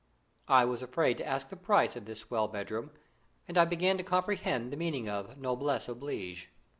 [0.47, 2.89] I was afraid to ask the price of this swell bedroom,
[3.47, 6.49] and I began to comprehend the meaning of noblesse oblige.